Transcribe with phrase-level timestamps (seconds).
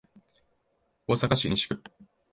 [1.05, 1.79] 大阪市西区